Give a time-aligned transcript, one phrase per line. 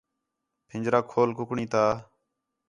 [0.67, 1.83] پھنجرہ کھول کُکڑیں تا